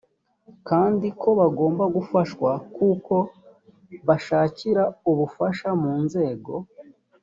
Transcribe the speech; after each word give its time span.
kandi 0.69 1.07
ko 1.21 1.29
bagomba 1.39 1.83
gufashwa 1.95 2.51
kuko 2.75 3.15
bashakira 4.07 4.83
ubufasha 5.09 5.69
mu 5.81 5.93
nzego 6.03 6.53